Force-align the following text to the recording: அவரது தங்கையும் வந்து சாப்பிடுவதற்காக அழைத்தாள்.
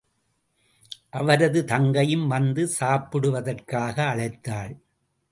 அவரது 1.09 1.59
தங்கையும் 1.65 2.25
வந்து 2.27 2.63
சாப்பிடுவதற்காக 2.79 3.97
அழைத்தாள். 4.05 4.73